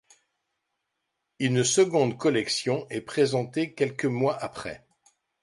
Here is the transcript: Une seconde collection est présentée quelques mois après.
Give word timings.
Une 1.37 1.63
seconde 1.63 2.17
collection 2.17 2.87
est 2.89 3.01
présentée 3.01 3.75
quelques 3.75 4.05
mois 4.05 4.35
après. 4.35 4.83